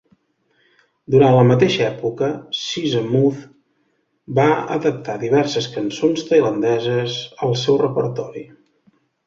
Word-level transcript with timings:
Durant 1.15 1.35
la 1.35 1.43
mateixa 1.49 1.83
època, 1.87 2.29
Sisamouth 2.61 3.43
va 4.41 4.47
adaptar 4.79 5.19
diverses 5.27 5.71
cançons 5.77 6.27
tailandeses 6.33 7.23
al 7.49 7.57
seu 7.67 7.81
repertori. 7.87 8.47